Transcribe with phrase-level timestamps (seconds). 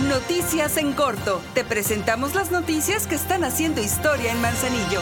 [0.00, 1.42] Noticias en corto.
[1.54, 5.00] Te presentamos las noticias que están haciendo historia en Manzanillo.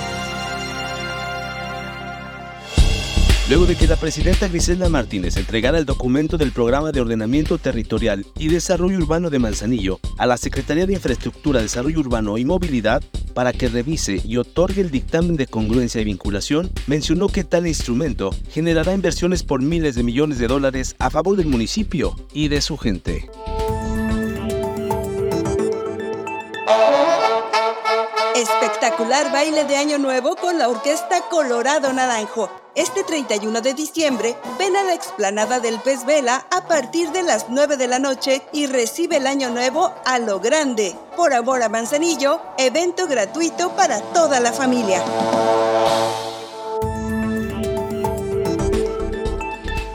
[3.49, 8.27] Luego de que la presidenta Griselda Martínez entregara el documento del Programa de Ordenamiento Territorial
[8.37, 13.03] y Desarrollo Urbano de Manzanillo a la Secretaría de Infraestructura, Desarrollo Urbano y Movilidad
[13.33, 18.35] para que revise y otorgue el dictamen de congruencia y vinculación, mencionó que tal instrumento
[18.51, 22.77] generará inversiones por miles de millones de dólares a favor del municipio y de su
[22.77, 23.31] gente.
[28.41, 32.49] Espectacular baile de Año Nuevo con la Orquesta Colorado Naranjo.
[32.75, 37.51] Este 31 de diciembre, ven a la explanada del Pez Vela a partir de las
[37.51, 40.97] 9 de la noche y recibe el Año Nuevo a lo grande.
[41.19, 45.05] Por amor a Manzanillo, evento gratuito para toda la familia.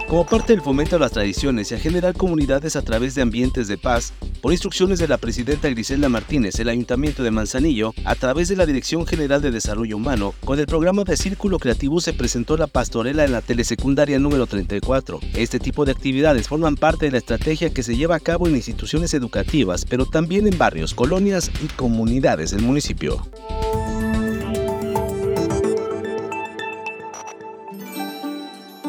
[0.07, 3.67] Como parte del fomento a las tradiciones y a generar comunidades a través de ambientes
[3.67, 4.13] de paz,
[4.45, 8.67] por instrucciones de la presidenta Griselda Martínez, el Ayuntamiento de Manzanillo, a través de la
[8.67, 13.25] Dirección General de Desarrollo Humano, con el programa de Círculo Creativo se presentó la pastorela
[13.25, 15.19] en la telesecundaria número 34.
[15.33, 18.55] Este tipo de actividades forman parte de la estrategia que se lleva a cabo en
[18.55, 23.27] instituciones educativas, pero también en barrios, colonias y comunidades del municipio.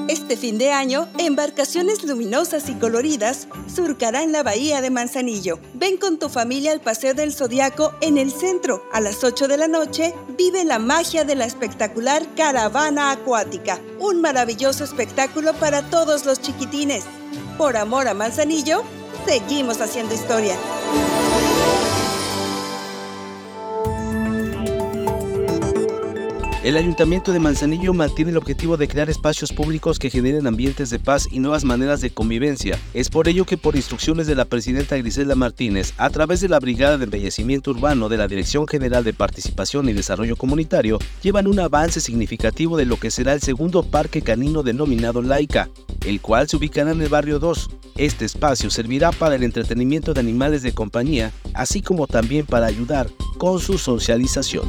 [0.09, 5.59] Este fin de año, embarcaciones luminosas y coloridas surcarán la bahía de Manzanillo.
[5.75, 8.85] Ven con tu familia al Paseo del Zodiaco en el centro.
[8.93, 13.81] A las 8 de la noche, vive la magia de la espectacular caravana acuática.
[13.98, 17.03] Un maravilloso espectáculo para todos los chiquitines.
[17.59, 18.85] Por amor a Manzanillo,
[19.27, 20.57] seguimos haciendo historia.
[26.67, 30.98] El Ayuntamiento de Manzanillo mantiene el objetivo de crear espacios públicos que generen ambientes de
[30.98, 32.77] paz y nuevas maneras de convivencia.
[32.92, 36.58] Es por ello que por instrucciones de la presidenta Griselda Martínez, a través de la
[36.58, 41.61] Brigada de Embellecimiento Urbano de la Dirección General de Participación y Desarrollo Comunitario, llevan un
[41.61, 45.70] avance significativo de lo que será el segundo parque canino denominado Laica,
[46.05, 47.70] el cual se ubicará en el barrio 2.
[47.96, 53.08] Este espacio servirá para el entretenimiento de animales de compañía, así como también para ayudar
[53.39, 54.68] con su socialización.